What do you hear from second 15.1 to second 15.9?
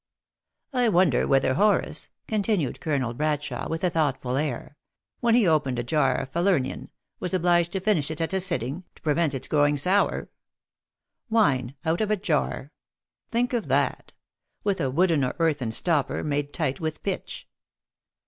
or earthen